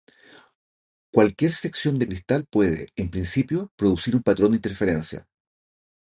Cualquier 1.11 1.53
sección 1.53 1.99
de 1.99 2.07
cristal 2.07 2.45
puede, 2.47 2.89
en 2.95 3.11
principio, 3.11 3.71
producir 3.75 4.15
un 4.15 4.23
patrón 4.23 4.49
de 4.49 4.55
interferencia. 4.57 5.27